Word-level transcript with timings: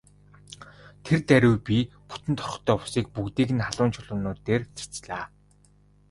Тэр 1.07 1.19
даруй 1.29 1.57
би 1.67 1.77
бүтэн 2.09 2.33
торхтой 2.39 2.77
усыг 2.83 3.05
бүгдийг 3.15 3.49
нь 3.55 3.63
халуун 3.65 3.91
чулуунууд 3.95 4.39
дээр 4.47 4.61
цацлаа. 4.77 5.25